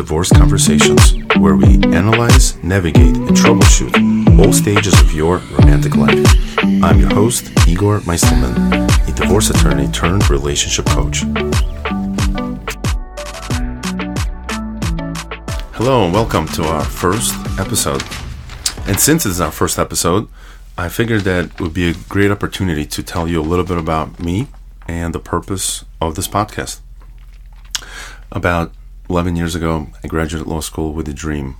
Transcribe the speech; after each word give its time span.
Divorce 0.00 0.30
Conversations, 0.30 1.12
where 1.36 1.56
we 1.56 1.74
analyze, 1.92 2.56
navigate, 2.64 3.18
and 3.18 3.36
troubleshoot 3.36 3.92
all 4.40 4.50
stages 4.50 4.98
of 4.98 5.12
your 5.12 5.42
romantic 5.58 5.94
life. 5.94 6.24
I'm 6.82 6.98
your 6.98 7.12
host, 7.12 7.50
Igor 7.68 8.00
Meisterman, 8.00 8.88
a 9.06 9.12
divorce 9.12 9.50
attorney 9.50 9.88
turned 9.88 10.30
relationship 10.30 10.86
coach. 10.86 11.18
Hello, 15.74 16.06
and 16.06 16.14
welcome 16.14 16.48
to 16.48 16.64
our 16.64 16.82
first 16.82 17.34
episode. 17.60 18.02
And 18.86 18.98
since 18.98 19.26
it's 19.26 19.38
our 19.38 19.52
first 19.52 19.78
episode, 19.78 20.28
I 20.78 20.88
figured 20.88 21.24
that 21.24 21.44
it 21.44 21.60
would 21.60 21.74
be 21.74 21.90
a 21.90 21.94
great 22.08 22.30
opportunity 22.30 22.86
to 22.86 23.02
tell 23.02 23.28
you 23.28 23.38
a 23.38 23.44
little 23.44 23.66
bit 23.66 23.76
about 23.76 24.18
me 24.18 24.48
and 24.88 25.14
the 25.14 25.20
purpose 25.20 25.84
of 26.00 26.14
this 26.14 26.26
podcast. 26.26 26.80
About 28.32 28.72
11 29.10 29.34
years 29.34 29.56
ago, 29.56 29.88
I 30.04 30.06
graduated 30.06 30.46
law 30.46 30.60
school 30.60 30.92
with 30.92 31.08
a 31.08 31.12
dream. 31.12 31.56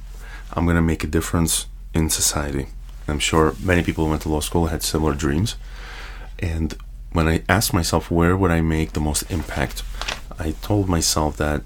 I'm 0.52 0.66
going 0.66 0.76
to 0.76 0.80
make 0.80 1.02
a 1.02 1.08
difference 1.08 1.66
in 1.92 2.08
society. 2.08 2.68
I'm 3.08 3.18
sure 3.18 3.56
many 3.60 3.82
people 3.82 4.04
who 4.04 4.10
went 4.10 4.22
to 4.22 4.28
law 4.28 4.38
school 4.38 4.66
had 4.66 4.84
similar 4.84 5.14
dreams. 5.14 5.56
And 6.38 6.76
when 7.10 7.26
I 7.26 7.42
asked 7.48 7.74
myself 7.74 8.08
where 8.08 8.36
would 8.36 8.52
I 8.52 8.60
make 8.60 8.92
the 8.92 9.00
most 9.00 9.28
impact, 9.32 9.82
I 10.38 10.52
told 10.62 10.88
myself 10.88 11.36
that, 11.38 11.62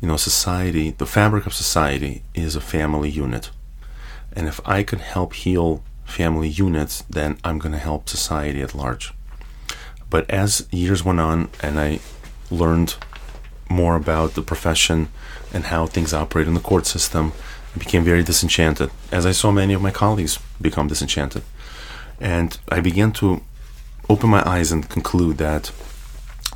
you 0.00 0.06
know, 0.06 0.16
society, 0.16 0.92
the 0.92 1.04
fabric 1.04 1.46
of 1.46 1.52
society 1.52 2.22
is 2.36 2.54
a 2.54 2.60
family 2.60 3.10
unit. 3.10 3.50
And 4.36 4.46
if 4.46 4.60
I 4.64 4.84
could 4.84 5.00
help 5.00 5.32
heal 5.32 5.82
family 6.04 6.48
units, 6.48 7.02
then 7.10 7.38
I'm 7.42 7.58
going 7.58 7.72
to 7.72 7.78
help 7.78 8.08
society 8.08 8.62
at 8.62 8.72
large. 8.72 9.12
But 10.08 10.30
as 10.30 10.68
years 10.70 11.04
went 11.04 11.18
on 11.18 11.48
and 11.60 11.80
I 11.80 11.98
learned 12.52 12.94
more 13.68 13.96
about 13.96 14.34
the 14.34 14.42
profession 14.42 15.08
and 15.52 15.64
how 15.64 15.86
things 15.86 16.12
operate 16.12 16.46
in 16.46 16.54
the 16.54 16.60
court 16.60 16.86
system, 16.86 17.32
I 17.74 17.78
became 17.78 18.04
very 18.04 18.22
disenchanted, 18.22 18.90
as 19.10 19.26
I 19.26 19.32
saw 19.32 19.50
many 19.50 19.74
of 19.74 19.82
my 19.82 19.90
colleagues 19.90 20.38
become 20.60 20.88
disenchanted. 20.88 21.42
And 22.20 22.58
I 22.68 22.80
began 22.80 23.12
to 23.12 23.42
open 24.08 24.30
my 24.30 24.48
eyes 24.48 24.70
and 24.70 24.88
conclude 24.88 25.38
that 25.38 25.72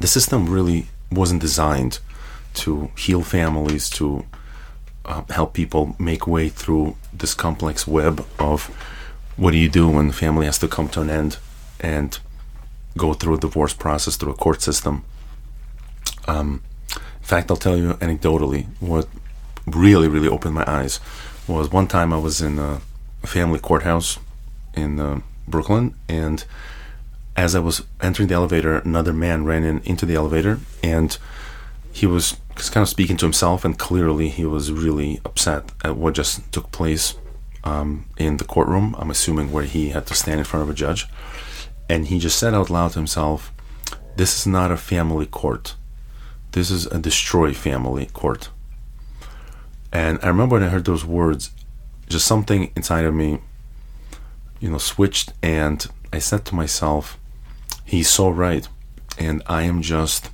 the 0.01 0.07
system 0.07 0.49
really 0.49 0.87
wasn't 1.11 1.41
designed 1.41 1.99
to 2.55 2.91
heal 2.97 3.23
families, 3.23 3.91
to 3.91 4.25
uh, 5.05 5.23
help 5.31 5.55
people 5.55 5.97
make 5.99 6.27
way 6.27 6.49
through 6.49 6.97
this 7.13 7.35
complex 7.35 7.87
web 7.87 8.25
of 8.39 8.67
what 9.37 9.53
do 9.53 9.57
you 9.57 9.69
do 9.69 9.89
when 9.89 10.09
the 10.09 10.13
family 10.13 10.47
has 10.47 10.59
to 10.59 10.69
come 10.69 10.89
to 10.89 11.01
an 11.01 11.11
end 11.11 11.39
and 11.81 12.19
go 12.97 13.15
through 13.15 13.35
a 13.35 13.39
divorce 13.39 13.73
process 13.73 14.17
through 14.17 14.33
a 14.33 14.37
court 14.37 14.61
system. 14.61 15.05
Um, 16.27 16.63
fact, 17.29 17.51
I'll 17.51 17.57
tell 17.59 17.77
you 17.77 17.93
anecdotally 17.95 18.67
what 18.81 19.07
really, 19.67 20.09
really 20.09 20.29
opened 20.29 20.55
my 20.55 20.65
eyes 20.67 20.99
was 21.47 21.71
one 21.71 21.87
time 21.87 22.13
I 22.13 22.19
was 22.19 22.41
in 22.41 22.59
a 22.59 22.81
family 23.23 23.59
courthouse 23.59 24.19
in 24.75 24.99
uh, 24.99 25.21
Brooklyn, 25.47 25.95
and 26.09 26.45
as 27.37 27.55
I 27.55 27.61
was 27.61 27.83
entering 28.01 28.29
the 28.29 28.35
elevator, 28.35 28.79
another 28.79 29.13
man 29.13 29.45
ran 29.45 29.63
in 29.63 29.81
into 29.85 30.07
the 30.07 30.15
elevator, 30.15 30.59
and 30.83 31.19
he 31.93 32.07
was 32.07 32.37
kind 32.71 32.83
of 32.83 32.89
speaking 32.89 33.19
to 33.19 33.27
himself, 33.27 33.65
and 33.65 33.79
clearly 33.79 34.31
he 34.31 34.47
was 34.47 34.73
really 34.73 35.21
upset 35.25 35.71
at 35.85 35.97
what 35.97 36.15
just 36.15 36.51
took 36.51 36.73
place 36.73 37.15
um, 37.63 38.07
in 38.17 38.39
the 38.39 38.45
courtroom. 38.45 38.97
I'm 38.99 39.11
assuming 39.11 39.53
where 39.53 39.65
he 39.65 39.91
had 39.91 40.07
to 40.07 40.15
stand 40.15 40.39
in 40.39 40.45
front 40.45 40.63
of 40.63 40.71
a 40.71 40.75
judge, 40.75 41.07
and 41.91 42.07
he 42.07 42.19
just 42.19 42.39
said 42.39 42.55
out 42.55 42.71
loud 42.71 42.93
to 42.93 42.99
himself, 42.99 43.53
"This 44.17 44.39
is 44.39 44.47
not 44.47 44.71
a 44.71 44.79
family 44.79 45.27
court." 45.27 45.75
This 46.53 46.71
is 46.71 46.87
a 46.87 46.99
destroy 46.99 47.53
family 47.53 48.07
court. 48.07 48.51
And 49.93 50.19
I 50.23 50.29
remember 50.29 50.55
when 50.55 50.63
I 50.63 50.69
heard 50.69 50.85
those 50.85 51.05
words, 51.05 51.51
just 52.09 52.27
something 52.27 52.71
inside 52.77 53.05
of 53.05 53.15
me, 53.15 53.39
you 54.61 54.71
know, 54.71 54.79
switched, 54.79 55.33
and 55.43 55.87
I 56.13 56.19
said 56.19 56.45
to 56.47 56.55
myself, 56.55 57.19
He's 57.85 58.11
so 58.11 58.29
right. 58.29 58.69
And 59.19 59.43
I 59.47 59.63
am 59.63 59.81
just 59.81 60.31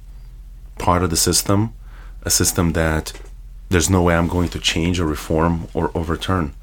part 0.79 1.05
of 1.05 1.11
the 1.11 1.17
system, 1.17 1.73
a 2.23 2.31
system 2.31 2.73
that 2.73 3.13
there's 3.69 3.89
no 3.89 4.03
way 4.03 4.15
I'm 4.15 4.29
going 4.29 4.49
to 4.51 4.59
change 4.59 4.99
or 4.99 5.07
reform 5.07 5.69
or 5.73 5.91
overturn. 5.95 6.55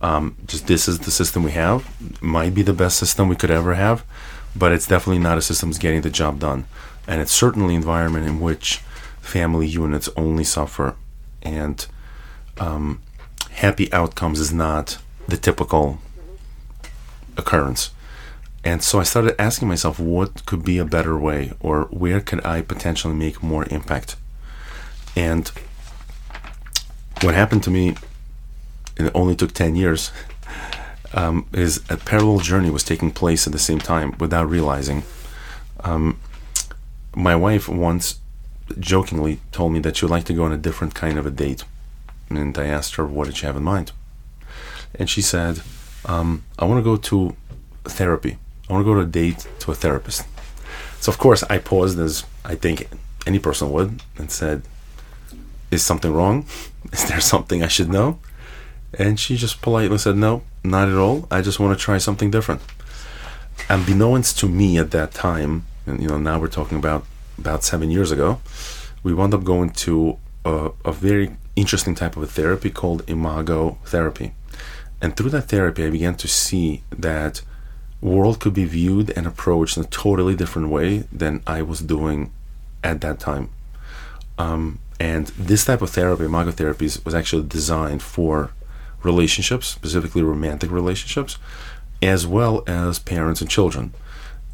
Um, 0.00 0.36
just 0.46 0.66
this 0.66 0.86
is 0.86 1.00
the 1.00 1.10
system 1.10 1.42
we 1.42 1.50
have. 1.52 1.84
Might 2.22 2.54
be 2.54 2.62
the 2.62 2.72
best 2.72 2.98
system 2.98 3.28
we 3.28 3.36
could 3.36 3.50
ever 3.50 3.74
have, 3.74 4.04
but 4.54 4.72
it's 4.72 4.86
definitely 4.86 5.22
not 5.22 5.38
a 5.38 5.42
system 5.42 5.70
that's 5.70 5.78
getting 5.78 6.02
the 6.02 6.10
job 6.10 6.38
done. 6.38 6.66
And 7.06 7.20
it's 7.20 7.32
certainly 7.32 7.74
an 7.74 7.80
environment 7.80 8.26
in 8.26 8.38
which 8.40 8.80
family 9.28 9.66
units 9.66 10.08
only 10.16 10.42
suffer, 10.42 10.96
and 11.42 11.86
um, 12.58 13.00
happy 13.50 13.92
outcomes 13.92 14.40
is 14.40 14.52
not 14.52 14.98
the 15.28 15.36
typical 15.36 15.98
occurrence. 17.36 17.90
And 18.64 18.82
so 18.82 18.98
I 18.98 19.04
started 19.04 19.40
asking 19.40 19.68
myself, 19.68 20.00
what 20.00 20.44
could 20.46 20.64
be 20.64 20.78
a 20.78 20.84
better 20.84 21.16
way, 21.18 21.52
or 21.60 21.82
where 21.90 22.20
could 22.20 22.44
I 22.44 22.62
potentially 22.62 23.14
make 23.14 23.42
more 23.42 23.66
impact? 23.70 24.16
And 25.14 25.48
what 27.20 27.34
happened 27.34 27.62
to 27.64 27.70
me, 27.70 27.96
and 28.96 29.08
it 29.08 29.12
only 29.14 29.36
took 29.36 29.52
10 29.52 29.76
years, 29.76 30.10
um, 31.12 31.46
is 31.52 31.84
a 31.90 31.96
parallel 31.96 32.40
journey 32.40 32.70
was 32.70 32.82
taking 32.82 33.10
place 33.10 33.46
at 33.46 33.52
the 33.52 33.58
same 33.58 33.78
time 33.78 34.14
without 34.18 34.48
realizing. 34.48 35.02
Um, 35.84 36.18
my 37.14 37.36
wife 37.36 37.68
once 37.68 38.20
jokingly 38.78 39.40
told 39.52 39.72
me 39.72 39.80
that 39.80 39.96
she 39.96 40.04
would 40.04 40.10
like 40.10 40.24
to 40.24 40.34
go 40.34 40.44
on 40.44 40.52
a 40.52 40.56
different 40.56 40.94
kind 40.94 41.18
of 41.18 41.26
a 41.26 41.30
date. 41.30 41.64
And 42.30 42.56
I 42.58 42.66
asked 42.66 42.96
her, 42.96 43.06
what 43.06 43.26
did 43.26 43.36
she 43.36 43.46
have 43.46 43.56
in 43.56 43.62
mind? 43.62 43.92
And 44.94 45.08
she 45.08 45.22
said, 45.22 45.60
um, 46.04 46.44
I 46.58 46.64
want 46.64 46.78
to 46.78 46.84
go 46.84 46.96
to 46.96 47.36
therapy. 47.84 48.38
I 48.68 48.72
want 48.72 48.84
to 48.84 48.90
go 48.90 48.94
to 48.94 49.00
a 49.00 49.06
date 49.06 49.46
to 49.60 49.72
a 49.72 49.74
therapist. 49.74 50.26
So, 51.00 51.10
of 51.10 51.18
course, 51.18 51.42
I 51.44 51.58
paused 51.58 51.98
as 51.98 52.24
I 52.44 52.54
think 52.54 52.88
any 53.26 53.38
person 53.38 53.70
would 53.72 54.02
and 54.16 54.30
said, 54.30 54.62
Is 55.70 55.82
something 55.82 56.12
wrong? 56.12 56.46
Is 56.92 57.08
there 57.08 57.20
something 57.20 57.62
I 57.62 57.68
should 57.68 57.88
know? 57.88 58.18
And 58.94 59.20
she 59.20 59.36
just 59.36 59.60
politely 59.60 59.98
said, 59.98 60.16
No, 60.16 60.42
not 60.64 60.88
at 60.88 60.96
all. 60.96 61.26
I 61.30 61.40
just 61.40 61.60
want 61.60 61.78
to 61.78 61.82
try 61.82 61.98
something 61.98 62.30
different. 62.30 62.62
Unbeknownst 63.68 64.38
to 64.40 64.48
me 64.48 64.78
at 64.78 64.90
that 64.92 65.12
time, 65.12 65.66
and 65.86 66.00
you 66.00 66.08
know, 66.08 66.18
now 66.18 66.38
we're 66.38 66.48
talking 66.48 66.78
about 66.78 67.04
about 67.38 67.64
seven 67.64 67.90
years 67.90 68.10
ago, 68.10 68.40
we 69.02 69.14
wound 69.14 69.34
up 69.34 69.44
going 69.44 69.70
to 69.70 70.18
a, 70.44 70.70
a 70.84 70.92
very 70.92 71.36
interesting 71.56 71.94
type 71.94 72.16
of 72.16 72.22
a 72.22 72.26
therapy 72.26 72.70
called 72.70 73.08
imago 73.08 73.78
therapy. 73.84 74.32
And 75.00 75.16
through 75.16 75.30
that 75.30 75.48
therapy, 75.48 75.84
I 75.84 75.90
began 75.90 76.16
to 76.16 76.28
see 76.28 76.82
that 76.90 77.42
world 78.00 78.40
could 78.40 78.54
be 78.54 78.64
viewed 78.64 79.10
and 79.16 79.26
approached 79.26 79.76
in 79.76 79.84
a 79.84 79.86
totally 79.86 80.34
different 80.34 80.68
way 80.68 81.04
than 81.12 81.42
I 81.46 81.62
was 81.62 81.80
doing 81.80 82.32
at 82.82 83.00
that 83.00 83.18
time. 83.18 83.50
Um, 84.38 84.78
and 85.00 85.28
this 85.28 85.64
type 85.64 85.82
of 85.82 85.90
therapy, 85.90 86.24
imago 86.24 86.50
therapy, 86.50 86.88
was 87.04 87.14
actually 87.14 87.44
designed 87.44 88.02
for 88.02 88.52
relationships, 89.02 89.68
specifically 89.68 90.22
romantic 90.22 90.70
relationships, 90.70 91.38
as 92.02 92.26
well 92.26 92.62
as 92.66 92.98
parents 92.98 93.40
and 93.40 93.50
children. 93.50 93.92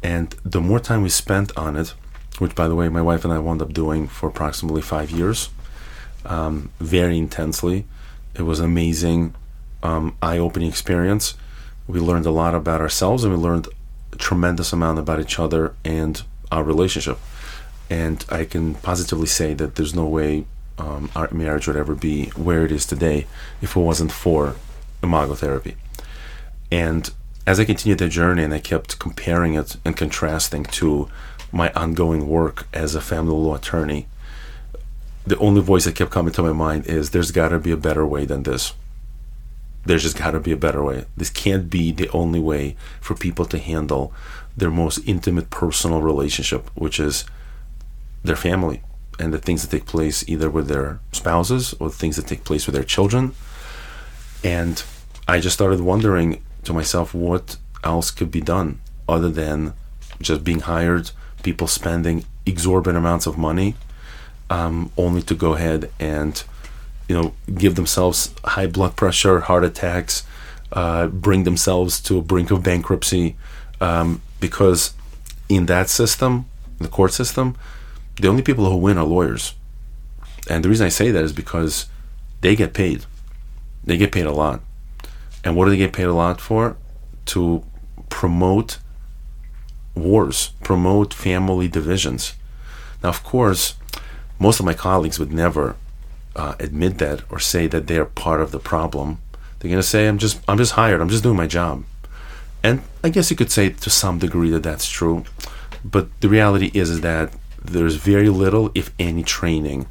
And 0.03 0.35
the 0.43 0.61
more 0.61 0.79
time 0.79 1.01
we 1.01 1.09
spent 1.09 1.55
on 1.57 1.75
it, 1.75 1.93
which, 2.39 2.55
by 2.55 2.67
the 2.67 2.75
way, 2.75 2.89
my 2.89 3.01
wife 3.01 3.23
and 3.23 3.33
I 3.33 3.39
wound 3.39 3.61
up 3.61 3.73
doing 3.73 4.07
for 4.07 4.29
approximately 4.29 4.81
five 4.81 5.11
years, 5.11 5.49
um, 6.25 6.71
very 6.79 7.17
intensely. 7.17 7.85
It 8.35 8.43
was 8.43 8.59
an 8.59 8.65
amazing, 8.65 9.35
um, 9.83 10.15
eye 10.21 10.37
opening 10.37 10.69
experience. 10.69 11.35
We 11.87 11.99
learned 11.99 12.25
a 12.25 12.31
lot 12.31 12.55
about 12.55 12.81
ourselves 12.81 13.23
and 13.23 13.33
we 13.33 13.39
learned 13.39 13.67
a 14.11 14.15
tremendous 14.15 14.73
amount 14.73 14.99
about 14.99 15.19
each 15.19 15.39
other 15.39 15.73
and 15.83 16.21
our 16.51 16.63
relationship. 16.63 17.19
And 17.89 18.25
I 18.29 18.45
can 18.45 18.75
positively 18.75 19.27
say 19.27 19.53
that 19.53 19.75
there's 19.75 19.93
no 19.93 20.05
way 20.05 20.45
um, 20.77 21.09
our 21.15 21.29
marriage 21.31 21.67
would 21.67 21.77
ever 21.77 21.95
be 21.95 22.27
where 22.29 22.65
it 22.65 22.71
is 22.71 22.85
today 22.85 23.27
if 23.61 23.75
it 23.75 23.79
wasn't 23.79 24.11
for 24.11 24.55
imago 25.01 25.35
therapy. 25.35 25.75
And 26.71 27.09
as 27.47 27.59
I 27.59 27.65
continued 27.65 27.99
the 27.99 28.09
journey 28.09 28.43
and 28.43 28.53
I 28.53 28.59
kept 28.59 28.99
comparing 28.99 29.53
it 29.53 29.77
and 29.85 29.95
contrasting 29.95 30.63
to 30.65 31.07
my 31.55 31.71
ongoing 31.71 32.27
work 32.27 32.67
as 32.73 32.95
a 32.95 33.01
family 33.01 33.33
law 33.33 33.55
attorney, 33.55 34.07
the 35.25 35.37
only 35.37 35.61
voice 35.61 35.85
that 35.85 35.95
kept 35.95 36.11
coming 36.11 36.33
to 36.33 36.43
my 36.43 36.51
mind 36.51 36.85
is 36.85 37.09
there's 37.09 37.31
got 37.31 37.49
to 37.49 37.59
be 37.59 37.71
a 37.71 37.77
better 37.77 38.05
way 38.05 38.25
than 38.25 38.43
this. 38.43 38.73
There's 39.85 40.03
just 40.03 40.17
got 40.17 40.31
to 40.31 40.41
be 40.41 40.51
a 40.51 40.57
better 40.57 40.83
way. 40.83 41.05
This 41.15 41.29
can't 41.29 41.69
be 41.69 41.93
the 41.93 42.09
only 42.09 42.41
way 42.41 42.75
for 42.99 43.15
people 43.15 43.45
to 43.45 43.57
handle 43.57 44.11
their 44.57 44.69
most 44.69 44.99
intimate 45.07 45.49
personal 45.49 46.01
relationship, 46.01 46.69
which 46.75 46.99
is 46.99 47.23
their 48.23 48.35
family 48.35 48.81
and 49.17 49.33
the 49.33 49.37
things 49.37 49.61
that 49.61 49.71
take 49.71 49.85
place 49.85 50.27
either 50.27 50.49
with 50.49 50.67
their 50.67 50.99
spouses 51.13 51.73
or 51.79 51.87
the 51.87 51.95
things 51.95 52.17
that 52.17 52.27
take 52.27 52.43
place 52.43 52.65
with 52.65 52.75
their 52.75 52.83
children. 52.83 53.33
And 54.43 54.83
I 55.25 55.39
just 55.39 55.55
started 55.55 55.79
wondering 55.79 56.43
to 56.65 56.73
myself 56.73 57.13
what 57.13 57.55
else 57.81 58.11
could 58.11 58.29
be 58.29 58.41
done 58.41 58.81
other 59.07 59.29
than 59.29 59.73
just 60.19 60.43
being 60.43 60.59
hired 60.59 61.11
people 61.45 61.67
spending 61.67 62.25
exorbitant 62.45 62.97
amounts 62.97 63.25
of 63.27 63.37
money 63.37 63.75
um, 64.49 64.91
only 64.97 65.21
to 65.21 65.33
go 65.33 65.53
ahead 65.53 65.89
and 65.99 66.43
you 67.07 67.15
know, 67.15 67.33
give 67.53 67.75
themselves 67.75 68.33
high 68.43 68.67
blood 68.67 68.95
pressure, 68.95 69.41
heart 69.41 69.63
attacks, 69.63 70.25
uh, 70.71 71.07
bring 71.07 71.43
themselves 71.43 72.01
to 72.01 72.17
a 72.17 72.21
brink 72.21 72.51
of 72.51 72.63
bankruptcy, 72.63 73.35
um, 73.79 74.21
because 74.39 74.93
in 75.47 75.67
that 75.67 75.89
system, 75.89 76.45
the 76.79 76.87
court 76.87 77.13
system, 77.13 77.55
the 78.19 78.27
only 78.27 78.41
people 78.41 78.69
who 78.69 78.77
win 78.77 78.97
are 78.97 79.05
lawyers. 79.05 79.53
And 80.49 80.63
the 80.63 80.69
reason 80.69 80.85
I 80.85 80.89
say 80.89 81.11
that 81.11 81.23
is 81.23 81.33
because 81.33 81.85
they 82.41 82.55
get 82.55 82.73
paid. 82.73 83.05
They 83.83 83.97
get 83.97 84.11
paid 84.11 84.25
a 84.25 84.31
lot. 84.31 84.61
And 85.43 85.55
what 85.55 85.65
do 85.65 85.71
they 85.71 85.77
get 85.77 85.93
paid 85.93 86.05
a 86.05 86.13
lot 86.13 86.41
for? 86.41 86.75
To 87.27 87.63
promote 88.09 88.79
wars, 89.95 90.51
promote 90.63 91.13
family 91.13 91.67
divisions. 91.67 92.35
Now, 93.01 93.09
of 93.09 93.23
course, 93.23 93.75
most 94.39 94.59
of 94.59 94.65
my 94.65 94.73
colleagues 94.73 95.19
would 95.19 95.31
never 95.31 95.75
uh, 96.35 96.55
admit 96.59 96.97
that 96.97 97.23
or 97.31 97.39
say 97.39 97.67
that 97.67 97.87
they're 97.87 98.05
part 98.05 98.41
of 98.41 98.51
the 98.51 98.59
problem. 98.59 99.19
They're 99.59 99.69
going 99.69 99.81
to 99.81 99.87
say, 99.87 100.07
"I'm 100.07 100.17
just, 100.17 100.41
I'm 100.47 100.57
just 100.57 100.73
hired. 100.73 101.01
I'm 101.01 101.09
just 101.09 101.23
doing 101.23 101.37
my 101.37 101.47
job." 101.47 101.83
And 102.61 102.81
I 103.03 103.09
guess 103.09 103.29
you 103.29 103.37
could 103.37 103.51
say 103.51 103.69
to 103.69 103.89
some 103.89 104.19
degree 104.19 104.49
that 104.49 104.63
that's 104.63 104.89
true, 104.89 105.23
but 105.83 106.09
the 106.21 106.29
reality 106.29 106.71
is, 106.73 106.89
is 106.89 107.01
that 107.01 107.31
there's 107.63 107.95
very 107.95 108.29
little, 108.29 108.71
if 108.73 108.91
any, 108.97 109.23
training, 109.23 109.85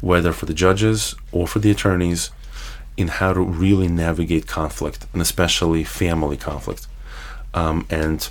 whether 0.00 0.32
for 0.32 0.46
the 0.46 0.54
judges 0.54 1.14
or 1.32 1.46
for 1.46 1.58
the 1.58 1.70
attorneys, 1.70 2.30
in 2.96 3.08
how 3.08 3.32
to 3.32 3.40
really 3.40 3.88
navigate 3.88 4.46
conflict, 4.46 5.06
and 5.12 5.20
especially 5.20 5.82
family 5.84 6.36
conflict. 6.36 6.86
Um, 7.52 7.86
and 7.90 8.28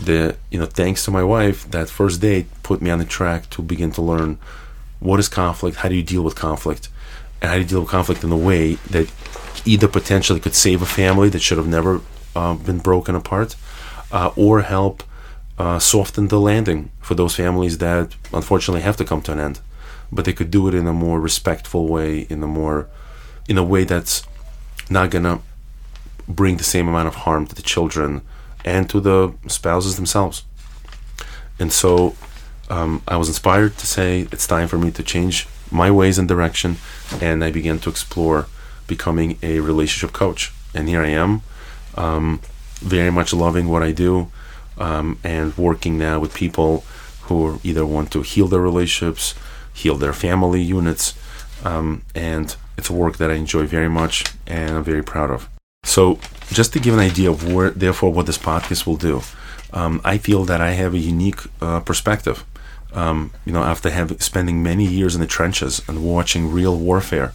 the 0.00 0.36
you 0.50 0.58
know, 0.58 0.66
thanks 0.66 1.04
to 1.04 1.10
my 1.10 1.22
wife, 1.22 1.70
that 1.70 1.88
first 1.88 2.20
date 2.20 2.46
put 2.62 2.82
me 2.82 2.90
on 2.90 2.98
the 2.98 3.04
track 3.04 3.48
to 3.50 3.62
begin 3.62 3.92
to 3.92 4.02
learn 4.02 4.38
what 5.00 5.20
is 5.20 5.28
conflict, 5.28 5.78
how 5.78 5.88
do 5.88 5.94
you 5.94 6.02
deal 6.02 6.22
with 6.22 6.34
conflict, 6.34 6.88
and 7.40 7.50
how 7.50 7.56
do 7.56 7.62
you 7.62 7.68
deal 7.68 7.80
with 7.80 7.90
conflict 7.90 8.24
in 8.24 8.32
a 8.32 8.36
way 8.36 8.74
that 8.90 9.10
either 9.64 9.88
potentially 9.88 10.40
could 10.40 10.54
save 10.54 10.82
a 10.82 10.86
family 10.86 11.28
that 11.28 11.40
should 11.40 11.58
have 11.58 11.66
never 11.66 12.00
uh, 12.34 12.54
been 12.54 12.78
broken 12.78 13.14
apart, 13.14 13.56
uh, 14.12 14.30
or 14.36 14.62
help 14.62 15.02
uh, 15.58 15.78
soften 15.78 16.28
the 16.28 16.40
landing 16.40 16.90
for 17.00 17.14
those 17.14 17.34
families 17.34 17.78
that 17.78 18.14
unfortunately 18.32 18.82
have 18.82 18.96
to 18.96 19.04
come 19.04 19.22
to 19.22 19.32
an 19.32 19.40
end. 19.40 19.60
But 20.12 20.24
they 20.24 20.32
could 20.32 20.50
do 20.50 20.68
it 20.68 20.74
in 20.74 20.86
a 20.86 20.92
more 20.92 21.20
respectful 21.20 21.88
way, 21.88 22.20
in 22.28 22.42
a 22.42 22.46
more, 22.46 22.88
in 23.48 23.58
a 23.58 23.64
way 23.64 23.84
that's 23.84 24.22
not 24.88 25.10
gonna 25.10 25.40
bring 26.28 26.58
the 26.58 26.64
same 26.64 26.88
amount 26.88 27.08
of 27.08 27.14
harm 27.16 27.46
to 27.46 27.54
the 27.54 27.62
children 27.62 28.22
and 28.66 28.90
to 28.90 29.00
the 29.00 29.32
spouses 29.46 29.96
themselves. 29.96 30.42
And 31.58 31.72
so 31.72 32.14
um, 32.68 33.02
I 33.08 33.16
was 33.16 33.28
inspired 33.28 33.78
to 33.78 33.86
say 33.86 34.28
it's 34.32 34.46
time 34.46 34.68
for 34.68 34.76
me 34.76 34.90
to 34.90 35.02
change 35.02 35.48
my 35.70 35.90
ways 35.90 36.18
and 36.18 36.28
direction, 36.28 36.76
and 37.20 37.42
I 37.42 37.50
began 37.50 37.78
to 37.80 37.90
explore 37.90 38.46
becoming 38.86 39.38
a 39.42 39.60
relationship 39.60 40.12
coach. 40.12 40.52
And 40.74 40.88
here 40.88 41.02
I 41.02 41.08
am, 41.08 41.42
um, 41.94 42.40
very 42.80 43.10
much 43.10 43.32
loving 43.32 43.68
what 43.68 43.82
I 43.82 43.92
do, 43.92 44.30
um, 44.78 45.18
and 45.24 45.56
working 45.56 45.96
now 45.98 46.20
with 46.20 46.34
people 46.34 46.84
who 47.22 47.60
either 47.64 47.86
want 47.86 48.10
to 48.12 48.22
heal 48.22 48.46
their 48.46 48.60
relationships, 48.60 49.34
heal 49.72 49.96
their 49.96 50.12
family 50.12 50.62
units, 50.62 51.14
um, 51.64 52.02
and 52.14 52.54
it's 52.76 52.90
a 52.90 52.92
work 52.92 53.16
that 53.16 53.30
I 53.30 53.34
enjoy 53.34 53.66
very 53.66 53.88
much 53.88 54.24
and 54.46 54.76
I'm 54.76 54.84
very 54.84 55.02
proud 55.02 55.30
of. 55.30 55.48
So, 55.82 56.18
just 56.48 56.72
to 56.72 56.80
give 56.80 56.94
an 56.94 57.00
idea 57.00 57.30
of 57.30 57.52
where, 57.52 57.70
therefore, 57.70 58.12
what 58.12 58.26
this 58.26 58.38
podcast 58.38 58.86
will 58.86 58.96
do, 58.96 59.22
um, 59.72 60.00
I 60.04 60.18
feel 60.18 60.44
that 60.44 60.60
I 60.60 60.72
have 60.72 60.94
a 60.94 60.98
unique 60.98 61.40
uh, 61.60 61.80
perspective. 61.80 62.44
Um, 62.92 63.32
you 63.44 63.52
know, 63.52 63.62
after 63.62 63.90
having 63.90 64.20
spending 64.20 64.62
many 64.62 64.86
years 64.86 65.14
in 65.14 65.20
the 65.20 65.26
trenches 65.26 65.82
and 65.88 66.04
watching 66.04 66.50
real 66.50 66.76
warfare 66.78 67.32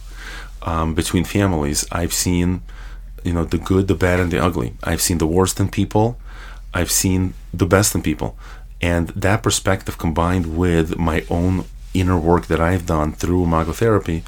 um, 0.62 0.94
between 0.94 1.24
families, 1.24 1.86
I've 1.92 2.12
seen, 2.12 2.62
you 3.22 3.32
know, 3.32 3.44
the 3.44 3.58
good, 3.58 3.86
the 3.86 3.94
bad, 3.94 4.18
and 4.18 4.30
the 4.30 4.42
ugly. 4.42 4.74
I've 4.82 5.02
seen 5.02 5.18
the 5.18 5.26
worst 5.26 5.60
in 5.60 5.68
people. 5.68 6.18
I've 6.74 6.90
seen 6.90 7.34
the 7.52 7.66
best 7.66 7.94
in 7.94 8.02
people, 8.02 8.36
and 8.80 9.08
that 9.10 9.42
perspective 9.42 9.98
combined 9.98 10.56
with 10.56 10.98
my 10.98 11.24
own 11.28 11.66
inner 11.94 12.18
work 12.18 12.46
that 12.46 12.60
I've 12.60 12.86
done 12.86 13.12
through 13.12 13.44
Imago 13.44 13.72
therapy, 13.72 14.24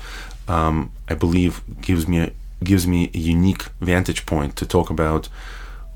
um, 0.46 0.92
I 1.08 1.14
believe 1.14 1.62
gives 1.80 2.06
me 2.06 2.18
a, 2.20 2.32
gives 2.62 2.86
me 2.86 3.10
a 3.14 3.18
unique 3.18 3.64
vantage 3.80 4.26
point 4.26 4.56
to 4.56 4.66
talk 4.66 4.90
about 4.90 5.28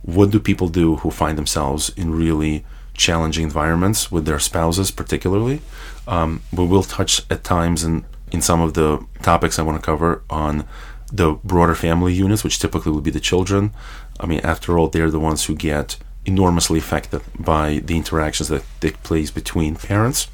what 0.03 0.31
do 0.31 0.41
people 0.41 0.69
do 0.69 0.97
who 0.97 1.11
find 1.11 1.37
themselves 1.37 1.91
in 1.97 2.15
really 2.15 2.65
challenging 2.95 3.45
environments 3.45 4.11
with 4.11 4.25
their 4.27 4.39
spouses, 4.39 4.91
particularly. 4.91 5.61
Um, 6.07 6.43
we 6.53 6.67
will 6.67 6.83
touch 6.83 7.23
at 7.31 7.45
times 7.45 7.85
in 7.85 8.05
in 8.31 8.43
some 8.43 8.61
of 8.61 8.75
the 8.75 9.05
topics 9.23 9.59
I 9.59 9.63
want 9.63 9.81
to 9.81 9.85
cover 9.85 10.23
on 10.29 10.65
the 11.11 11.33
broader 11.45 11.75
family 11.75 12.13
units, 12.13 12.45
which 12.45 12.59
typically 12.59 12.93
would 12.93 13.05
be 13.05 13.11
the 13.11 13.21
children. 13.21 13.73
I 14.21 14.27
mean, 14.27 14.41
after 14.41 14.79
all, 14.79 14.89
they're 14.89 15.11
the 15.11 15.21
ones 15.21 15.47
who 15.47 15.55
get 15.55 15.97
enormously 16.27 16.79
affected 16.79 17.23
by 17.39 17.79
the 17.79 17.97
interactions 17.97 18.49
that 18.49 18.65
take 18.81 19.03
place 19.03 19.31
between 19.31 19.77
parents. 19.77 20.29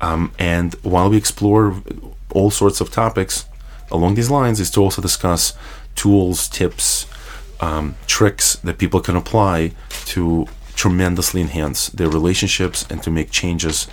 Um, 0.00 0.32
and 0.38 0.74
while 0.82 1.10
we 1.10 1.16
explore 1.16 1.82
all 2.30 2.50
sorts 2.50 2.80
of 2.80 2.90
topics 2.90 3.44
along 3.94 4.14
these 4.14 4.30
lines, 4.30 4.60
is 4.60 4.70
to 4.72 4.80
also 4.80 5.00
discuss 5.00 5.56
tools, 5.94 6.48
tips, 6.48 7.06
um, 7.60 7.94
tricks 8.06 8.56
that 8.56 8.78
people 8.78 9.00
can 9.00 9.16
apply 9.16 9.72
to 10.06 10.46
tremendously 10.74 11.40
enhance 11.40 11.88
their 11.88 12.08
relationships 12.08 12.84
and 12.90 13.02
to 13.02 13.10
make 13.10 13.30
changes 13.30 13.86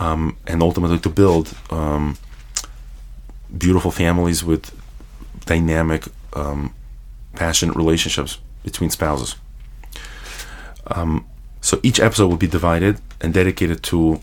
um, 0.00 0.36
and 0.46 0.62
ultimately 0.62 0.98
to 0.98 1.08
build 1.08 1.54
um, 1.70 2.18
beautiful 3.56 3.90
families 3.90 4.44
with 4.44 4.74
dynamic, 5.46 6.04
um, 6.34 6.74
passionate 7.34 7.76
relationships 7.76 8.38
between 8.62 8.90
spouses. 8.90 9.36
Um, 10.88 11.26
so 11.60 11.80
each 11.82 12.00
episode 12.00 12.28
will 12.28 12.36
be 12.36 12.46
divided 12.46 13.00
and 13.20 13.32
dedicated 13.34 13.82
to 13.84 14.20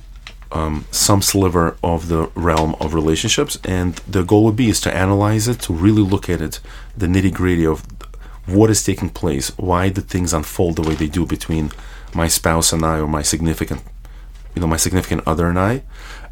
um, 0.55 0.85
some 0.89 1.21
sliver 1.21 1.75
of 1.83 2.07
the 2.07 2.31
realm 2.33 2.75
of 2.79 2.93
relationships, 2.93 3.57
and 3.65 3.95
the 4.07 4.23
goal 4.23 4.45
would 4.45 4.55
be 4.55 4.69
is 4.69 4.79
to 4.81 4.95
analyze 4.95 5.49
it, 5.49 5.59
to 5.59 5.73
really 5.73 6.01
look 6.01 6.29
at 6.29 6.41
it, 6.41 6.61
the 6.95 7.07
nitty 7.07 7.33
gritty 7.33 7.65
of 7.65 7.85
what 8.45 8.69
is 8.69 8.81
taking 8.81 9.09
place, 9.09 9.49
why 9.57 9.89
the 9.89 10.01
things 10.01 10.33
unfold 10.33 10.77
the 10.77 10.81
way 10.81 10.95
they 10.95 11.07
do 11.07 11.25
between 11.25 11.71
my 12.13 12.29
spouse 12.29 12.71
and 12.71 12.85
I, 12.85 12.99
or 12.99 13.07
my 13.07 13.21
significant, 13.21 13.83
you 14.55 14.61
know, 14.61 14.67
my 14.67 14.77
significant 14.77 15.23
other 15.27 15.49
and 15.49 15.59
I, 15.59 15.83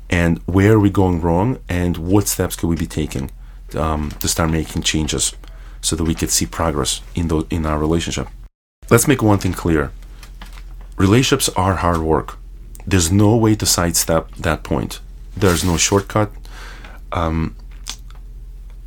and 0.10 0.40
where 0.46 0.74
are 0.74 0.80
we 0.80 0.90
going 0.90 1.20
wrong, 1.20 1.60
and 1.68 1.98
what 1.98 2.30
steps 2.30 2.56
could 2.56 2.68
we 2.68 2.78
be 2.78 2.88
taking 2.88 3.30
um, 3.76 4.12
to 4.22 4.30
start 4.30 4.52
making 4.52 4.84
changes 4.84 5.34
so 5.82 5.98
that 5.98 6.06
we 6.06 6.16
could 6.16 6.32
see 6.32 6.46
progress 6.46 7.02
in 7.14 7.28
the 7.28 7.46
in 7.50 7.66
our 7.66 7.78
relationship. 7.78 8.28
Let's 8.90 9.08
make 9.08 9.22
one 9.22 9.40
thing 9.40 9.54
clear 9.54 9.92
relationships 10.98 11.50
are 11.58 11.76
hard 11.76 12.02
work. 12.02 12.38
There's 12.86 13.12
no 13.12 13.36
way 13.36 13.56
to 13.56 13.66
sidestep 13.66 14.36
that 14.36 14.64
point. 14.64 15.00
There's 15.36 15.64
no 15.64 15.78
shortcut. 15.78 16.32
Um, 17.12 17.56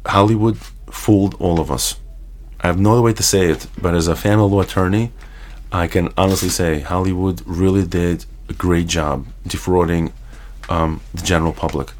Hollywood 0.05 0.59
fooled 0.91 1.35
all 1.41 1.61
of 1.61 1.71
us. 1.71 1.99
I 2.61 2.67
have 2.69 2.79
no 2.79 2.93
other 2.93 3.03
way 3.03 3.12
to 3.15 3.23
say 3.23 3.50
it, 3.50 3.67
but 3.81 3.95
as 3.95 4.09
a 4.09 4.17
family 4.17 4.49
law 4.49 4.61
attorney, 4.61 5.12
I 5.73 5.87
can 5.87 6.12
honestly 6.17 6.49
say 6.49 6.81
Hollywood 6.81 7.43
really 7.47 7.87
did 7.87 8.25
a 8.49 8.53
great 8.53 8.87
job 8.87 9.26
defrauding 9.47 10.12
um, 10.69 11.00
the 11.15 11.23
general 11.23 11.53
public 11.53 11.93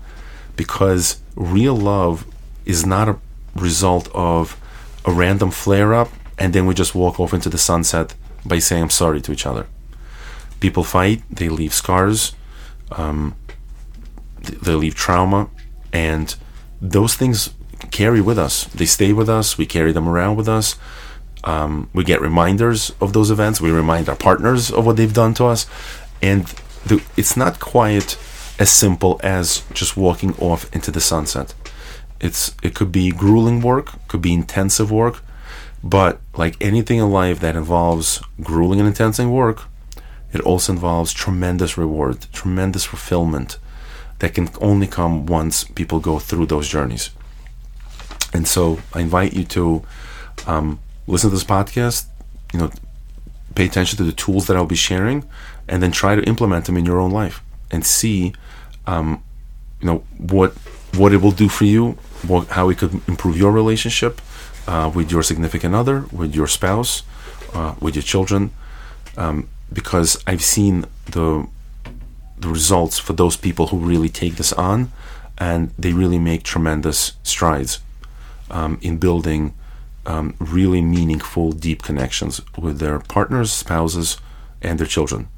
because 0.57 1.21
real 1.35 1.77
love 1.77 2.27
is 2.65 2.87
not 2.87 3.09
a 3.09 3.19
result 3.55 4.09
of 4.15 4.59
a 5.05 5.13
random 5.13 5.51
flare 5.51 5.95
up 5.95 6.11
and 6.39 6.53
then 6.53 6.67
we 6.67 6.75
just 6.75 6.95
walk 6.95 7.21
off 7.21 7.33
into 7.33 7.49
the 7.49 7.59
sunset 7.59 8.15
by 8.45 8.59
saying 8.59 8.85
I'm 8.85 8.91
sorry 8.91 9.21
to 9.23 9.33
each 9.33 9.47
other 9.47 9.67
people 10.61 10.85
fight, 10.85 11.23
they 11.31 11.49
leave 11.49 11.75
scars, 11.75 12.35
um, 12.93 13.35
they 14.41 14.75
leave 14.75 14.95
trauma, 14.95 15.49
and 15.93 16.35
those 16.81 17.15
things 17.15 17.51
carry 17.91 18.21
with 18.21 18.39
us. 18.39 18.65
They 18.65 18.87
stay 18.87 19.13
with 19.13 19.29
us. 19.29 19.59
We 19.59 19.67
carry 19.67 19.93
them 19.93 20.09
around 20.09 20.37
with 20.37 20.49
us. 20.49 20.77
Um, 21.45 21.89
we 21.93 22.05
get 22.05 22.21
reminders 22.21 22.93
of 23.01 23.13
those 23.13 23.31
events. 23.31 23.61
We 23.61 23.71
remind 23.71 24.09
our 24.09 24.17
partners 24.17 24.71
of 24.71 24.85
what 24.85 24.97
they've 24.97 25.13
done 25.13 25.35
to 25.35 25.45
us, 25.45 25.67
and 26.21 26.47
the, 26.85 27.03
it's 27.17 27.37
not 27.37 27.61
quite 27.61 28.19
as 28.59 28.71
simple 28.71 29.21
as 29.23 29.63
just 29.73 29.97
walking 29.97 30.35
off 30.39 30.75
into 30.75 30.91
the 30.91 31.01
sunset. 31.01 31.55
It's 32.21 32.55
it 32.63 32.75
could 32.75 32.91
be 32.91 33.13
grueling 33.13 33.61
work, 33.61 33.93
could 34.09 34.23
be 34.23 34.33
intensive 34.33 34.91
work, 34.91 35.23
but 35.85 36.21
like 36.37 36.57
anything 36.61 36.99
in 36.99 37.11
life 37.11 37.39
that 37.41 37.55
involves 37.55 38.21
grueling 38.41 38.81
and 38.81 38.89
intensive 38.89 39.29
work, 39.29 39.65
it 40.33 40.41
also 40.41 40.73
involves 40.73 41.13
tremendous 41.13 41.79
reward, 41.79 42.27
tremendous 42.33 42.85
fulfillment 42.85 43.59
that 44.19 44.35
can 44.35 44.49
only 44.61 44.87
come 44.87 45.27
once 45.27 45.65
people 45.65 46.01
go 46.01 46.19
through 46.19 46.47
those 46.47 46.69
journeys. 46.69 47.11
And 48.33 48.47
so 48.47 48.81
I 48.93 49.01
invite 49.01 49.33
you 49.33 49.45
to 49.45 49.83
um, 50.47 50.81
listen 51.07 51.31
to 51.31 51.37
this 51.37 51.45
podcast, 51.45 52.07
you 52.53 52.61
know, 52.61 52.71
pay 53.55 53.67
attention 53.67 53.97
to 53.99 54.05
the 54.05 54.13
tools 54.13 54.47
that 54.47 54.57
I'll 54.57 54.67
be 54.67 54.75
sharing, 54.75 55.25
and 55.69 55.83
then 55.83 55.93
try 55.93 56.15
to 56.15 56.23
implement 56.25 56.67
them 56.67 56.77
in 56.77 56.85
your 56.85 57.01
own 57.01 57.11
life 57.11 57.43
and 57.71 57.85
see, 57.85 58.35
um, 58.87 59.23
you 59.81 59.87
know, 59.87 60.05
what 60.19 60.53
what 60.95 61.13
it 61.13 61.19
will 61.19 61.33
do 61.33 61.49
for 61.49 61.65
you 61.65 61.99
what, 62.23 62.49
how 62.49 62.69
it 62.69 62.79
could 62.79 63.01
improve 63.09 63.37
your 63.37 63.53
relationship 63.53 64.21
uh, 64.67 64.91
with 64.93 65.11
your 65.11 65.23
significant 65.23 65.75
other, 65.75 66.07
with 66.13 66.35
your 66.35 66.47
spouse, 66.47 67.03
uh, 67.53 67.75
with 67.81 67.95
your 67.95 68.03
children, 68.03 68.51
um, 69.17 69.49
because 69.73 70.23
I've 70.27 70.43
seen 70.43 70.85
the 71.07 71.47
the 72.39 72.49
results 72.49 72.99
for 72.99 73.15
those 73.15 73.37
people 73.37 73.69
who 73.69 73.79
really 73.79 74.11
take 74.11 74.37
this 74.37 74.53
on, 74.53 74.93
and 75.39 75.71
they 75.79 75.93
really 75.93 76.19
make 76.19 76.43
tremendous 76.43 77.13
strides 77.23 77.81
um, 78.51 78.79
in 78.83 78.99
building 78.99 79.55
um, 80.05 80.35
really 80.39 80.81
meaningful, 80.81 81.53
deep 81.53 81.83
connections 81.83 82.41
with 82.57 82.79
their 82.79 83.01
partners, 83.01 83.53
spouses, 83.53 84.19
and 84.63 84.79
their 84.79 84.87
children. 84.87 85.29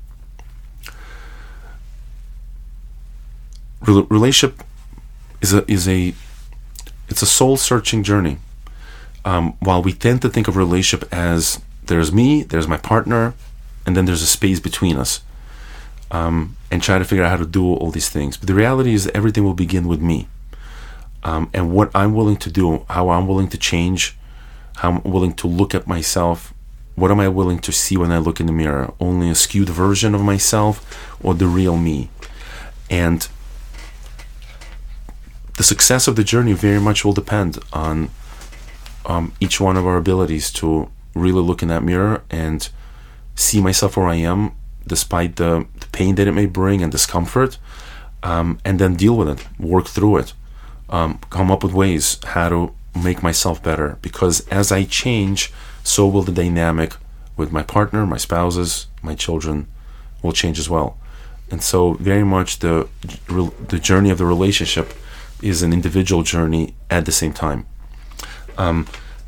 Rel- 3.81 4.05
relationship 4.05 4.63
is 5.41 5.55
a 5.55 5.71
is 5.71 5.89
a 5.89 6.15
it's 7.09 7.23
a 7.23 7.27
soul 7.27 7.57
searching 7.57 8.03
journey. 8.03 8.39
Um, 9.25 9.57
while 9.61 9.83
we 9.83 9.93
tend 9.93 10.23
to 10.23 10.29
think 10.29 10.49
of 10.49 10.57
relationship 10.57 11.09
as 11.13 11.61
there's 11.85 12.13
me, 12.13 12.43
there's 12.43 12.69
my 12.69 12.77
partner, 12.77 13.35
and 13.89 13.97
then 13.97 14.05
there's 14.05 14.21
a 14.21 14.27
space 14.27 14.61
between 14.61 14.99
us, 14.99 15.23
um, 16.11 16.57
and 16.71 16.83
try 16.83 16.99
to 16.99 17.07
figure 17.07 17.25
out 17.25 17.31
how 17.31 17.39
to 17.39 17.47
do 17.47 17.65
all 17.73 17.91
these 17.91 18.11
things. 18.11 18.37
But 18.37 18.47
the 18.47 18.55
reality 18.55 18.93
is, 18.93 19.07
everything 19.15 19.45
will 19.45 19.55
begin 19.55 19.89
with 19.89 20.03
me, 20.03 20.29
um, 21.25 21.49
and 21.55 21.73
what 21.73 21.91
I'm 21.95 22.13
willing 22.15 22.37
to 22.37 22.51
do, 22.51 22.85
how 22.91 23.09
I'm 23.09 23.27
willing 23.27 23.49
to 23.49 23.57
change, 23.57 24.15
how 24.77 24.91
I'm 24.91 25.03
willing 25.11 25.33
to 25.37 25.47
look 25.47 25.75
at 25.75 25.87
myself. 25.87 26.53
What 26.97 27.11
am 27.11 27.21
I 27.21 27.29
willing 27.29 27.61
to 27.61 27.73
see 27.73 27.97
when 27.97 28.13
I 28.13 28.19
look 28.19 28.41
in 28.41 28.47
the 28.47 28.53
mirror? 28.53 28.93
Only 29.01 29.31
a 29.31 29.35
skewed 29.35 29.71
version 29.71 30.15
of 30.15 30.21
myself, 30.21 30.75
or 31.25 31.33
the 31.33 31.47
real 31.47 31.79
me? 31.79 32.11
And 32.91 33.27
the 35.57 35.65
success 35.65 36.09
of 36.09 36.17
the 36.17 36.25
journey 36.25 36.53
very 36.53 36.81
much 36.81 37.05
will 37.05 37.15
depend 37.15 37.59
on 37.73 38.11
um, 39.07 39.33
each 39.41 39.61
one 39.61 39.79
of 39.79 39.87
our 39.87 39.97
abilities 39.97 40.53
to 40.61 40.91
really 41.15 41.41
look 41.41 41.63
in 41.63 41.69
that 41.69 41.83
mirror 41.83 42.23
and 42.31 42.69
see 43.39 43.61
myself 43.61 43.97
where 43.97 44.09
I 44.09 44.17
am, 44.17 44.53
despite 44.87 45.37
the, 45.37 45.67
the 45.79 45.87
pain 45.89 46.17
that 46.17 46.27
it 46.27 46.33
may 46.33 46.47
bring 46.47 46.83
and 46.83 46.91
discomfort, 46.91 47.59
um, 48.23 48.59
and 48.65 48.79
then 48.79 48.97
deal 48.97 49.17
with 49.17 49.29
it, 49.29 49.47
work 49.59 49.87
through 49.87 50.17
it, 50.19 50.33
um, 50.91 51.21
come 51.31 51.51
up 51.51 51.63
with 51.63 51.73
ways 51.73 52.19
how 52.25 52.49
to 52.49 52.75
make 53.01 53.23
myself 53.23 53.63
better. 53.63 53.99
Because 54.03 54.47
as 54.49 54.73
I 54.73 54.85
change, 54.85 55.53
so 55.85 56.07
will 56.09 56.23
the 56.23 56.33
dynamic 56.33 56.95
with 57.37 57.53
my 57.53 57.63
partner, 57.63 58.05
my 58.05 58.17
spouses, 58.17 58.89
my 59.03 59.15
children 59.15 59.69
will 60.23 60.33
change 60.33 60.59
as 60.59 60.69
well. 60.69 60.99
And 61.51 61.63
so, 61.63 61.95
very 61.95 62.25
much 62.25 62.59
the 62.59 62.89
the 63.69 63.79
journey 63.79 64.11
of 64.11 64.19
the 64.19 64.27
relationship 64.27 64.93
is 65.41 65.63
an 65.63 65.73
individual 65.73 66.23
journey 66.23 66.75
at 66.91 67.07
the 67.07 67.13
same 67.13 67.33
time. 67.33 67.65
Um, 68.59 68.87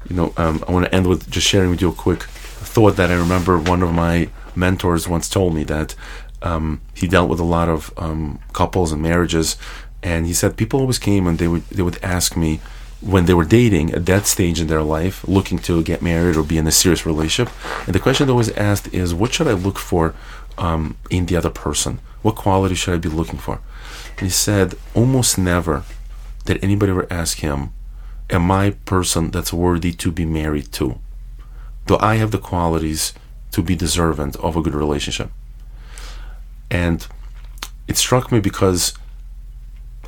you 0.08 0.16
know, 0.16 0.34
um, 0.36 0.62
I 0.68 0.72
want 0.72 0.84
to 0.84 0.94
end 0.94 1.06
with 1.06 1.30
just 1.30 1.46
sharing 1.46 1.70
with 1.70 1.80
you 1.80 1.88
a 1.88 1.94
quick 1.94 2.26
thought 2.74 2.96
that 2.96 3.10
I 3.10 3.14
remember 3.14 3.58
one 3.58 3.82
of 3.82 3.92
my 3.92 4.28
mentors 4.54 5.08
once 5.08 5.28
told 5.28 5.54
me 5.54 5.64
that 5.64 5.94
um, 6.42 6.80
he 6.94 7.06
dealt 7.06 7.28
with 7.28 7.40
a 7.40 7.44
lot 7.44 7.68
of 7.68 7.92
um, 7.96 8.40
couples 8.52 8.92
and 8.92 9.02
marriages, 9.02 9.56
and 10.02 10.26
he 10.26 10.32
said 10.32 10.56
people 10.56 10.80
always 10.80 10.98
came 10.98 11.26
and 11.26 11.38
they 11.38 11.48
would 11.48 11.64
they 11.70 11.82
would 11.82 12.02
ask 12.02 12.36
me 12.36 12.60
when 13.00 13.24
they 13.26 13.34
were 13.34 13.44
dating 13.44 13.92
at 13.92 14.06
that 14.06 14.26
stage 14.26 14.60
in 14.60 14.66
their 14.66 14.82
life, 14.82 15.26
looking 15.26 15.58
to 15.58 15.82
get 15.82 16.02
married 16.02 16.36
or 16.36 16.42
be 16.42 16.58
in 16.58 16.66
a 16.66 16.72
serious 16.72 17.06
relationship, 17.06 17.52
and 17.86 17.94
the 17.94 18.00
question 18.04 18.26
they 18.26 18.32
always 18.32 18.52
asked 18.52 18.92
is, 18.94 19.14
"What 19.14 19.32
should 19.34 19.48
I 19.48 19.52
look 19.52 19.78
for 19.78 20.14
um, 20.58 20.96
in 21.10 21.26
the 21.26 21.36
other 21.36 21.50
person? 21.50 21.98
What 22.22 22.36
quality 22.36 22.74
should 22.74 22.94
I 22.94 22.98
be 22.98 23.08
looking 23.08 23.38
for?" 23.38 23.60
And 24.18 24.26
he 24.26 24.30
said, 24.30 24.74
almost 24.94 25.38
never 25.38 25.84
did 26.44 26.62
anybody 26.64 26.90
ever 26.90 27.06
ask 27.10 27.38
him, 27.38 27.72
Am 28.28 28.50
I 28.50 28.64
a 28.66 28.72
person 28.72 29.30
that's 29.30 29.52
worthy 29.52 29.92
to 29.92 30.12
be 30.12 30.24
married 30.24 30.72
to? 30.72 31.00
Do 31.86 31.96
I 32.00 32.16
have 32.16 32.30
the 32.30 32.38
qualities 32.38 33.14
to 33.52 33.62
be 33.62 33.74
deserving 33.74 34.36
of 34.36 34.56
a 34.56 34.62
good 34.62 34.74
relationship? 34.74 35.30
And 36.70 37.06
it 37.88 37.96
struck 37.96 38.30
me 38.30 38.40
because 38.40 38.94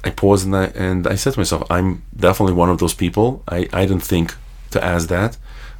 I 0.04 0.10
paused 0.10 0.46
and 0.46 0.56
I, 0.56 0.64
and 0.66 1.06
I 1.06 1.16
said 1.16 1.34
to 1.34 1.40
myself, 1.40 1.64
I'm 1.70 2.02
definitely 2.16 2.54
one 2.54 2.70
of 2.70 2.78
those 2.78 2.94
people. 2.94 3.42
I, 3.48 3.68
I 3.72 3.86
didn't 3.86 4.04
think 4.04 4.34
to 4.70 4.84
ask 4.84 5.08
that, 5.08 5.36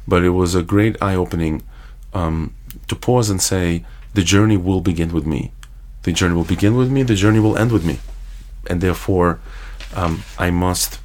but 0.07 0.23
it 0.23 0.29
was 0.29 0.55
a 0.55 0.63
great 0.63 1.01
eye 1.01 1.15
opening 1.15 1.63
um, 2.13 2.53
to 2.87 2.95
pause 2.95 3.29
and 3.29 3.41
say, 3.41 3.85
the 4.13 4.23
journey 4.23 4.57
will 4.57 4.81
begin 4.81 5.11
with 5.11 5.25
me. 5.25 5.51
The 6.03 6.11
journey 6.11 6.35
will 6.35 6.43
begin 6.43 6.75
with 6.75 6.91
me, 6.91 7.03
the 7.03 7.15
journey 7.15 7.39
will 7.39 7.57
end 7.57 7.71
with 7.71 7.85
me. 7.85 7.99
And 8.69 8.81
therefore, 8.81 9.39
um, 9.95 10.23
I 10.37 10.51
must 10.51 10.99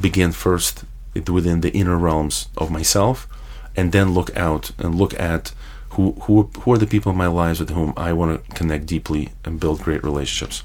begin 0.00 0.32
first 0.32 0.84
within 1.14 1.60
the 1.60 1.72
inner 1.72 1.96
realms 1.96 2.48
of 2.56 2.70
myself 2.70 3.28
and 3.76 3.92
then 3.92 4.14
look 4.14 4.36
out 4.36 4.70
and 4.78 4.94
look 4.94 5.18
at 5.18 5.52
who, 5.90 6.12
who, 6.22 6.50
who 6.60 6.72
are 6.72 6.78
the 6.78 6.86
people 6.86 7.12
in 7.12 7.18
my 7.18 7.26
lives 7.26 7.58
with 7.58 7.70
whom 7.70 7.94
I 7.96 8.12
want 8.12 8.44
to 8.44 8.54
connect 8.54 8.86
deeply 8.86 9.30
and 9.44 9.58
build 9.58 9.80
great 9.80 10.04
relationships. 10.04 10.62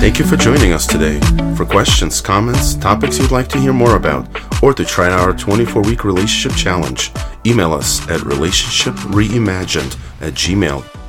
Thank 0.00 0.18
you 0.18 0.26
for 0.26 0.36
joining 0.36 0.72
us 0.72 0.86
today. 0.86 1.18
For 1.56 1.64
questions, 1.64 2.20
comments, 2.20 2.74
topics 2.74 3.18
you'd 3.18 3.30
like 3.30 3.48
to 3.48 3.58
hear 3.58 3.72
more 3.72 3.96
about, 3.96 4.28
or 4.62 4.74
to 4.74 4.84
try 4.84 5.10
our 5.10 5.32
24 5.32 5.82
week 5.82 6.04
relationship 6.04 6.56
challenge, 6.58 7.10
email 7.46 7.72
us 7.72 8.02
at 8.10 8.20
relationshipreimagined 8.20 9.96
at 10.20 10.34
gmail.com 10.34 11.05